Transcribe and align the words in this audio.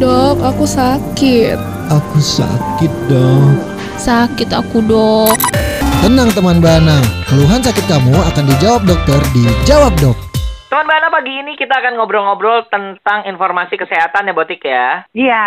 Dok, 0.00 0.40
aku 0.40 0.64
sakit. 0.64 1.60
Aku 1.92 2.24
sakit 2.24 2.88
dok. 3.12 3.52
Sakit 4.00 4.48
aku 4.48 4.80
dok. 4.80 5.36
Tenang 6.00 6.32
teman 6.32 6.56
Bana, 6.56 7.04
keluhan 7.28 7.60
sakit 7.60 7.84
kamu 7.84 8.16
akan 8.16 8.44
dijawab 8.48 8.88
dokter 8.88 9.20
di 9.36 9.44
Jawab 9.68 9.92
Dok. 10.00 10.16
Teman 10.72 10.88
Bana 10.88 11.12
pagi 11.12 11.44
ini 11.44 11.52
kita 11.52 11.84
akan 11.84 12.00
ngobrol-ngobrol 12.00 12.64
tentang 12.72 13.28
informasi 13.28 13.76
kesehatan 13.76 14.24
ya 14.24 14.32
Botik 14.32 14.64
ya. 14.64 15.04
Iya, 15.12 15.44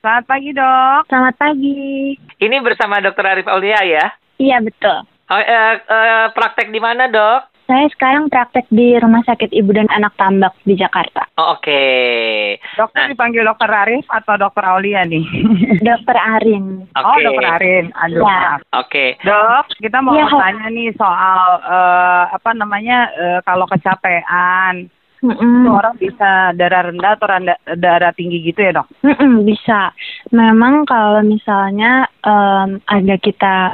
selamat 0.00 0.24
pagi 0.32 0.50
dok. 0.56 1.00
Selamat 1.04 1.34
pagi. 1.36 2.16
Ini 2.40 2.56
bersama 2.64 3.04
Dokter 3.04 3.36
Arif 3.36 3.44
Aulia 3.52 3.84
ya. 3.84 4.16
Iya 4.40 4.64
betul. 4.64 5.04
Oh, 5.28 5.36
eh, 5.36 5.76
eh, 5.76 6.26
praktek 6.32 6.72
di 6.72 6.80
mana 6.80 7.12
dok? 7.12 7.53
Saya 7.64 7.88
sekarang 7.88 8.28
praktek 8.28 8.68
di 8.68 8.92
Rumah 8.92 9.24
Sakit 9.24 9.48
Ibu 9.48 9.72
dan 9.72 9.88
Anak 9.88 10.12
Tambak 10.14 10.52
di 10.62 10.76
Jakarta. 10.76 11.24
Oh, 11.34 11.56
Oke. 11.56 11.80
Dokter 12.76 13.00
Nah. 13.00 13.08
dipanggil 13.08 13.40
dokter 13.40 13.66
Arif 13.66 14.04
atau 14.06 14.36
dokter 14.36 14.60
Aulia 14.62 15.00
nih? 15.02 15.24
Dokter 15.82 16.12
Arin. 16.14 16.84
Oke. 16.86 17.00
Oh 17.02 17.16
dokter 17.18 17.48
Arin, 17.50 17.84
aduh 17.94 18.20
Ya. 18.20 18.22
maaf. 18.22 18.60
Oke. 18.76 19.16
Dok, 19.18 19.64
kita 19.78 19.98
mau 19.98 20.12
Kak. 20.12 20.36
tanya 20.36 20.66
nih 20.68 20.92
soal 20.92 21.40
eh, 21.62 22.24
apa 22.30 22.50
namanya 22.52 22.98
eh, 23.10 23.38
kalau 23.40 23.64
kecapean, 23.64 24.92
itu 25.24 25.32
Mm-mm. 25.32 25.64
orang 25.66 25.96
bisa 25.96 26.52
darah 26.52 26.84
rendah 26.84 27.16
atau 27.16 27.26
randa- 27.26 27.62
darah 27.72 28.12
tinggi 28.12 28.44
gitu 28.44 28.60
ya 28.60 28.76
dok? 28.76 28.92
Mm-mm, 29.00 29.40
bisa. 29.42 29.88
Memang 30.30 30.84
kalau 30.84 31.24
misalnya 31.24 32.04
em, 32.20 32.76
ada 32.84 33.16
kita 33.16 33.72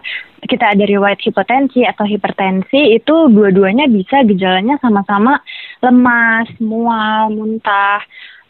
kita 0.50 0.74
ada 0.74 0.82
riwayat 0.82 1.22
hipotensi 1.22 1.86
atau 1.86 2.02
hipertensi 2.02 2.98
itu 2.98 3.30
dua-duanya 3.30 3.86
bisa 3.86 4.26
gejalanya 4.26 4.74
sama-sama 4.82 5.38
lemas, 5.78 6.50
mual, 6.58 7.30
muntah, 7.30 8.02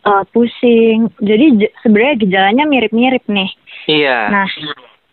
eh, 0.08 0.24
pusing. 0.32 1.12
Jadi 1.20 1.68
sebenarnya 1.84 2.16
gejalanya 2.24 2.64
mirip-mirip 2.64 3.28
nih. 3.28 3.50
Iya. 3.84 4.18
Nah, 4.32 4.48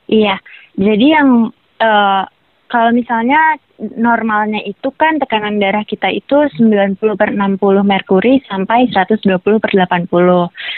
iya. 0.08 0.36
Jadi 0.80 1.06
yang 1.12 1.52
eh, 1.84 2.24
kalau 2.68 2.92
misalnya 2.92 3.40
normalnya 3.78 4.60
itu 4.66 4.90
kan 4.98 5.22
tekanan 5.22 5.62
darah 5.62 5.86
kita 5.86 6.10
itu 6.10 6.50
90 6.58 6.98
per 6.98 7.30
60 7.32 7.62
merkuri 7.86 8.42
sampai 8.50 8.90
120 8.90 9.38
per 9.40 9.72
80. 9.72 10.10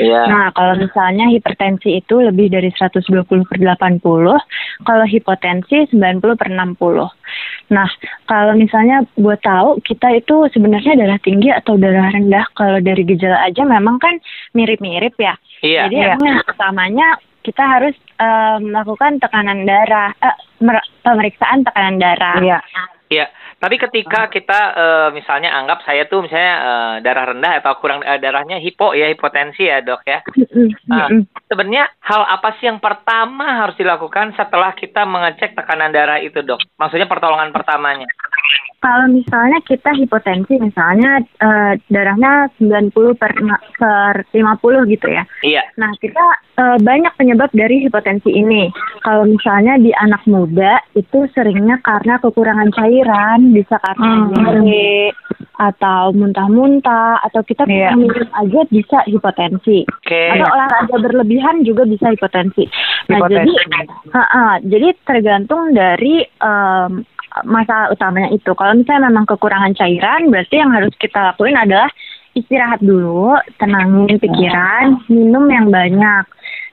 Iya. 0.03 0.21
Nah, 0.27 0.45
kalau 0.51 0.75
misalnya 0.75 1.31
hipertensi 1.31 1.97
itu 1.97 2.19
lebih 2.19 2.51
dari 2.51 2.69
120 2.69 3.23
per 3.47 3.57
80, 3.57 4.03
kalau 4.83 5.05
hipotensi 5.07 5.87
90 5.95 6.35
per 6.35 6.49
60. 6.51 7.07
Nah, 7.71 7.89
kalau 8.27 8.53
misalnya 8.53 9.05
buat 9.15 9.39
tahu 9.39 9.79
kita 9.81 10.19
itu 10.19 10.51
sebenarnya 10.51 10.99
darah 10.99 11.21
tinggi 11.23 11.49
atau 11.55 11.79
darah 11.79 12.11
rendah, 12.11 12.45
kalau 12.53 12.83
dari 12.83 13.07
gejala 13.07 13.47
aja 13.47 13.63
memang 13.63 13.97
kan 13.97 14.19
mirip-mirip 14.51 15.15
ya. 15.15 15.39
Iya. 15.63 15.87
Jadi 15.87 15.95
yang 15.97 16.19
pertamanya 16.43 17.15
kita 17.39 17.63
harus 17.63 17.95
eh, 18.19 18.57
melakukan 18.59 19.23
tekanan 19.23 19.63
darah, 19.63 20.11
mer- 20.19 20.48
pemeriksaan 20.59 21.65
tekanan 21.65 21.97
darah. 21.97 22.37
Iya. 22.43 22.59
Iya. 23.09 23.25
Tapi 23.59 23.75
ketika 23.75 24.31
kita 24.31 24.59
eh, 24.71 25.09
misalnya 25.11 25.51
anggap 25.51 25.83
saya 25.83 26.07
tuh 26.07 26.23
misalnya 26.23 26.55
eh, 26.63 26.95
darah 27.03 27.25
rendah 27.35 27.59
atau 27.59 27.75
kurang 27.81 27.99
eh, 28.07 28.15
darahnya 28.21 28.55
hipo 28.61 28.95
ya 28.95 29.11
hipotensi 29.11 29.67
ya 29.67 29.83
dok 29.83 30.05
ya. 30.07 30.23
Mm-mm. 30.31 31.27
Sebenarnya 31.51 31.91
hal 31.99 32.21
apa 32.23 32.55
sih 32.55 32.71
yang 32.71 32.79
pertama 32.79 33.65
harus 33.65 33.75
dilakukan 33.75 34.31
setelah 34.39 34.71
kita 34.77 35.03
mengecek 35.03 35.59
tekanan 35.59 35.91
darah 35.91 36.23
itu 36.23 36.39
dok? 36.39 36.63
Maksudnya 36.79 37.09
pertolongan 37.09 37.51
pertamanya. 37.51 38.07
Kalau 38.79 39.11
misalnya 39.11 39.59
kita 39.67 39.91
hipotensi, 39.91 40.55
misalnya 40.55 41.19
eh, 41.19 41.73
darahnya 41.91 42.47
90 42.63 42.95
per, 43.19 43.35
per 43.75 44.13
50 44.31 44.93
gitu 44.95 45.07
ya. 45.11 45.27
Iya. 45.43 45.67
Nah, 45.75 45.91
kita 45.99 46.23
eh, 46.63 46.77
banyak 46.79 47.11
penyebab 47.19 47.51
dari 47.51 47.83
hipotensi 47.83 48.31
ini. 48.31 48.71
Kalau 48.99 49.23
misalnya 49.25 49.79
di 49.79 49.91
anak 49.95 50.23
muda 50.27 50.83
itu 50.93 51.25
seringnya 51.31 51.79
karena 51.81 52.19
kekurangan 52.19 52.69
cairan, 52.75 53.55
bisa 53.55 53.79
karena 53.79 54.07
Hmm. 54.09 54.29
diare 54.35 55.15
atau 55.59 56.15
muntah-muntah 56.15 57.19
atau 57.19 57.43
kita 57.43 57.67
kurang 57.67 57.99
minum 57.99 58.27
aja 58.31 58.61
bisa 58.71 58.97
hipotensi. 59.07 59.83
Oke. 59.83 60.23
Atau 60.35 60.47
olahraga 60.47 60.95
berlebihan 61.03 61.67
juga 61.67 61.83
bisa 61.83 62.11
hipotensi. 62.11 62.63
Nah, 63.11 63.19
Hipotensi. 63.19 63.51
jadi 63.51 63.83
Ha-ha, 64.15 64.47
jadi 64.63 64.87
tergantung 65.03 65.75
dari 65.75 66.23
em, 66.23 67.03
masalah 67.43 67.91
utamanya 67.91 68.31
itu. 68.31 68.51
Kalau 68.55 68.73
misalnya 68.73 69.11
memang 69.11 69.27
kekurangan 69.27 69.75
cairan, 69.75 70.31
berarti 70.31 70.55
yang 70.59 70.71
harus 70.71 70.95
kita 70.97 71.33
lakuin 71.33 71.55
adalah 71.55 71.91
istirahat 72.37 72.81
dulu, 72.81 73.37
tenangin 73.57 74.17
pikiran, 74.19 75.01
minum 75.09 75.45
yang 75.49 75.67
banyak. 75.69 76.25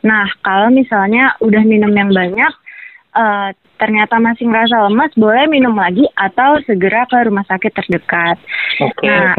Nah, 0.05 0.27
kalau 0.45 0.69
misalnya 0.71 1.35
udah 1.43 1.63
minum 1.65 1.91
yang 1.93 2.13
banyak, 2.13 2.53
eh, 3.17 3.51
ternyata 3.77 4.17
masih 4.17 4.49
ngerasa 4.49 4.89
lemas, 4.89 5.13
boleh 5.17 5.45
minum 5.53 5.77
lagi 5.77 6.05
atau 6.17 6.61
segera 6.65 7.05
ke 7.09 7.29
rumah 7.29 7.45
sakit 7.45 7.73
terdekat. 7.77 8.37
Oke. 8.81 9.05
Nah, 9.05 9.37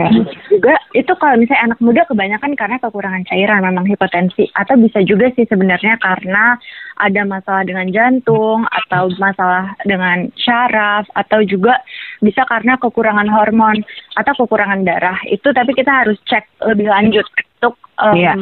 juga 0.49 0.75
itu 0.93 1.13
kalau 1.17 1.35
misalnya 1.41 1.73
anak 1.73 1.79
muda 1.81 2.01
kebanyakan 2.05 2.53
karena 2.53 2.77
kekurangan 2.81 3.25
cairan 3.29 3.65
memang 3.65 3.85
hipotensi 3.89 4.49
atau 4.53 4.77
bisa 4.77 5.01
juga 5.05 5.29
sih 5.33 5.45
sebenarnya 5.49 5.97
karena 6.01 6.57
ada 6.97 7.21
masalah 7.25 7.65
dengan 7.65 7.89
jantung 7.89 8.65
atau 8.65 9.09
masalah 9.17 9.73
dengan 9.85 10.29
syaraf 10.37 11.05
atau 11.13 11.41
juga 11.45 11.77
bisa 12.19 12.45
karena 12.45 12.77
kekurangan 12.77 13.27
hormon 13.27 13.81
atau 14.15 14.33
kekurangan 14.33 14.81
darah. 14.83 15.17
Itu 15.25 15.51
tapi 15.51 15.73
kita 15.73 16.05
harus 16.05 16.17
cek 16.25 16.45
lebih 16.65 16.87
lanjut 16.87 17.25
untuk 17.57 17.75
em, 17.97 18.13
Iya. 18.15 18.33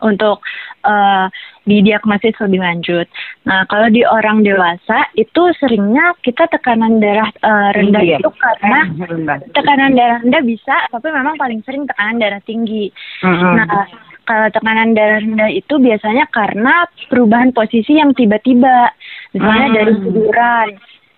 untuk 0.00 0.38
eh, 0.80 1.26
didiagnosis 1.64 2.34
lebih 2.40 2.60
lanjut. 2.60 3.06
Nah, 3.44 3.66
kalau 3.66 3.90
di 3.90 4.00
orang 4.02 4.42
dewasa 4.42 5.06
itu 5.14 5.42
seringnya 5.58 6.16
kita 6.22 6.48
tekanan 6.48 6.98
darah 6.98 7.28
eh, 7.30 7.68
rendah 7.76 8.02
ya? 8.02 8.18
itu 8.18 8.30
karena 8.32 8.78
Eh, 8.88 9.38
tekanan 9.52 9.92
darah 9.92 10.18
rendah 10.22 10.42
bisa, 10.42 10.76
tapi 10.88 11.10
memang 11.10 11.36
paling 11.36 11.60
sering 11.62 11.84
tekanan 11.84 12.18
darah 12.18 12.40
tinggi. 12.42 12.88
Mm-mm. 13.20 13.54
Nah, 13.60 13.86
kalau 14.24 14.46
tekanan 14.48 14.94
darah 14.94 15.18
rendah 15.18 15.50
itu 15.50 15.74
biasanya 15.76 16.24
karena 16.30 16.86
perubahan 17.10 17.50
posisi 17.50 17.98
yang 17.98 18.14
tiba-tiba, 18.14 18.94
misalnya 19.34 19.66
Hmm. 19.66 19.76
dari 19.76 19.92
tiduran, 20.00 20.68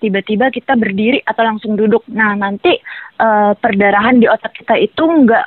tiba-tiba 0.03 0.51
kita 0.51 0.75
berdiri 0.75 1.23
atau 1.23 1.47
langsung 1.47 1.79
duduk. 1.79 2.03
Nah, 2.11 2.35
nanti 2.35 2.75
eh, 3.23 3.53
perdarahan 3.55 4.19
di 4.19 4.27
otak 4.27 4.59
kita 4.59 4.75
itu 4.75 4.99
nggak 5.07 5.47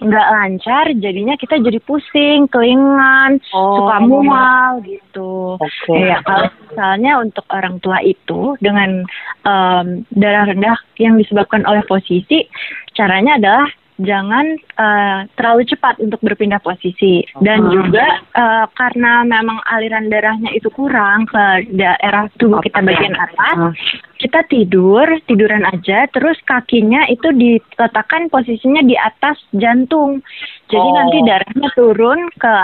nggak 0.00 0.28
lancar, 0.32 0.88
jadinya 0.96 1.36
kita 1.36 1.60
jadi 1.60 1.76
pusing, 1.84 2.48
kelingan, 2.48 3.36
Oh. 3.52 3.84
suka 3.84 3.96
mual 4.00 4.80
gitu. 4.80 5.60
Oke. 5.60 5.92
Iya, 5.92 6.24
kalau 6.24 6.48
misalnya 6.48 7.12
untuk 7.20 7.44
orang 7.52 7.76
tua 7.84 8.00
itu 8.00 8.56
dengan 8.64 9.04
em, 9.44 9.86
darah 10.08 10.48
rendah 10.48 10.80
yang 10.96 11.20
disebabkan 11.20 11.68
oleh 11.68 11.84
posisi, 11.84 12.48
caranya 12.96 13.36
adalah 13.36 13.68
jangan 14.00 14.46
eh, 14.56 15.18
terlalu 15.36 15.62
cepat 15.68 16.00
untuk 16.00 16.20
berpindah 16.20 16.60
posisi 16.60 17.20
dan 17.44 17.68
juga 17.68 18.24
eh, 18.32 18.66
karena 18.72 19.22
memang 19.22 19.60
aliran 19.68 20.08
darahnya 20.08 20.50
itu 20.56 20.72
kurang 20.72 21.28
ke 21.28 21.68
daerah 21.70 22.26
tubuh 22.40 22.64
kita 22.64 22.80
bagian 22.80 23.12
atas, 23.14 23.76
kita 24.16 24.40
tidur 24.48 25.04
tiduran 25.28 25.64
aja, 25.68 26.08
terus 26.10 26.40
kakinya 26.44 27.04
itu 27.08 27.28
diletakkan 27.32 28.28
posisinya 28.28 28.80
di 28.82 28.96
atas 28.96 29.36
jantung, 29.52 30.24
jadi 30.68 30.86
Oh. 30.86 30.96
nanti 30.96 31.18
darahnya 31.26 31.68
turun 31.74 32.30
ke 32.36 32.54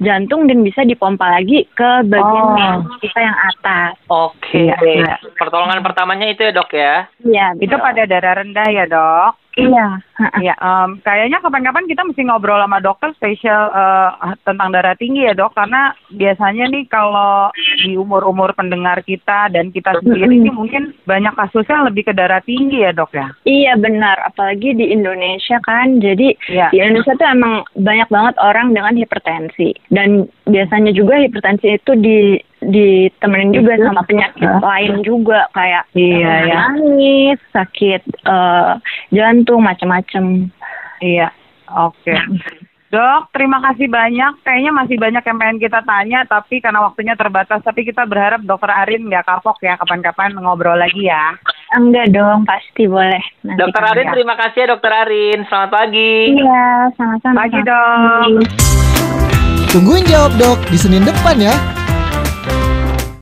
jantung 0.00 0.50
dan 0.50 0.60
bisa 0.60 0.82
dipompa 0.82 1.30
lagi 1.30 1.64
ke 1.72 1.90
bagian 2.04 2.84
Oh. 2.84 2.98
kita 2.98 3.20
yang 3.22 3.38
atas. 3.38 3.92
Oke. 4.08 4.68
Iya, 4.68 4.76
iya. 4.82 5.14
Pertolongan 5.38 5.80
pertamanya 5.80 6.26
itu 6.28 6.42
ya 6.44 6.52
dok 6.52 6.70
ya. 6.74 7.06
Iya, 7.22 7.46
Itu 7.58 7.76
pada 7.78 8.02
darah 8.04 8.42
rendah 8.42 8.68
ya 8.68 8.84
dok? 8.86 9.41
Iya. 9.56 10.00
Iya, 10.38 10.54
em, 10.54 11.02
kayaknya 11.02 11.42
kapan-kapan 11.42 11.84
kita 11.90 12.06
mesti 12.06 12.22
ngobrol 12.24 12.62
sama 12.62 12.78
dokter 12.78 13.10
spesial 13.18 13.68
eh, 13.74 14.10
tentang 14.46 14.70
darah 14.70 14.94
tinggi 14.94 15.26
ya 15.26 15.34
dok, 15.34 15.52
karena 15.52 15.92
biasanya 16.14 16.70
nih 16.70 16.84
kalau 16.86 17.50
di 17.82 17.98
umur-umur 17.98 18.54
pendengar 18.54 19.02
kita 19.02 19.50
dan 19.50 19.74
kita 19.74 19.98
sendiri 20.00 20.30
ini 20.30 20.50
mungkin 20.52 20.94
banyak 21.04 21.34
kasusnya 21.34 21.90
lebih 21.90 22.08
ke 22.08 22.12
darah 22.14 22.40
tinggi 22.40 22.86
ya 22.86 22.94
dok 22.94 23.12
ya. 23.12 23.28
Iya 23.44 23.76
benar, 23.76 24.20
apalagi 24.24 24.72
di 24.78 24.94
Indonesia 24.94 25.58
kan. 25.66 25.98
Jadi 25.98 26.38
Iya. 26.48 26.70
di 26.70 26.78
Indonesia 26.80 27.18
tuh 27.18 27.28
emang 27.28 27.54
banyak 27.76 28.08
banget 28.08 28.34
orang 28.40 28.72
dengan 28.72 28.94
hipertensi 28.94 29.74
dan 29.90 30.24
biasanya 30.46 30.94
juga 30.94 31.18
hipertensi 31.18 31.76
itu 31.76 31.92
di 31.98 32.18
ditemenin 32.62 33.50
juga 33.52 33.74
sama 33.80 34.02
penyakit 34.02 34.46
lain 34.58 35.02
juga 35.02 35.50
kayak 35.50 35.90
Iya, 35.92 36.34
ya. 36.46 36.54
nangis, 36.70 37.38
sakit 37.50 38.02
eh, 38.22 38.72
jantung, 39.10 39.60
macam-macam. 39.60 40.46
Iya, 40.98 41.34
oke. 41.66 42.14
Dok, 42.92 43.32
terima 43.32 43.56
kasih 43.64 43.88
banyak. 43.88 44.44
Kayaknya 44.44 44.68
masih 44.70 45.00
banyak 45.00 45.24
yang 45.24 45.38
pengen 45.40 45.58
kita 45.58 45.80
tanya, 45.80 46.28
tapi 46.28 46.60
karena 46.60 46.84
waktunya 46.84 47.16
terbatas. 47.16 47.64
Tapi 47.64 47.88
kita 47.88 48.04
berharap 48.04 48.44
dokter 48.44 48.68
Arin 48.68 49.08
nggak 49.08 49.24
kapok 49.24 49.64
ya, 49.64 49.80
kapan-kapan 49.80 50.36
ngobrol 50.36 50.76
lagi 50.76 51.08
ya. 51.08 51.32
Enggak 51.72 52.12
dong, 52.12 52.44
pasti 52.44 52.84
boleh. 52.84 53.24
Nanti 53.48 53.56
Dokter 53.56 53.80
kamu- 53.80 53.92
Arin 53.96 54.06
terima 54.12 54.34
kasih 54.36 54.58
ya 54.60 54.66
dokter 54.68 54.92
Arin. 54.92 55.38
Selamat 55.48 55.70
pagi. 55.72 56.14
Iya, 56.36 56.68
sama-sama. 56.92 57.36
Pagi 57.40 57.60
dok. 57.64 58.28
Tungguin 59.72 60.04
jawab 60.04 60.32
dok 60.36 60.60
di 60.68 60.76
Senin 60.76 61.00
depan 61.00 61.40
ya. 61.40 61.81